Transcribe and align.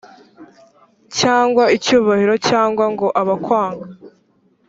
cyangwa 1.17 1.63
icyubahiro 1.75 2.35
cyangwa 2.47 2.85
ngo 2.93 3.07
abakwanga 3.21 3.87